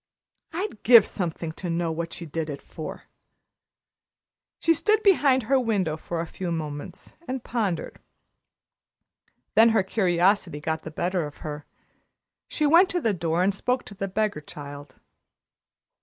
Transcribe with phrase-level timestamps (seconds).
[0.51, 3.03] I'd give something to know what she did it for."
[4.57, 7.99] She stood behind her window for a few moments and pondered.
[9.53, 11.67] Then her curiosity got the better of her.
[12.47, 14.95] She went to the door and spoke to the beggar child.